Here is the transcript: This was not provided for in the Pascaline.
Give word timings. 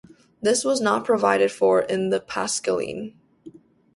This 0.41 0.65
was 0.65 0.81
not 0.81 1.05
provided 1.05 1.51
for 1.51 1.83
in 1.83 2.09
the 2.09 2.19
Pascaline. 2.19 3.13